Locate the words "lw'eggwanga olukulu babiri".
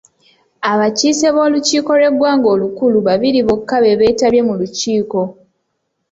1.99-3.39